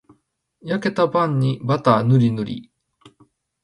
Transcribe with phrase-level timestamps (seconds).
[0.63, 2.71] 焼けたパンにバターぬりぬり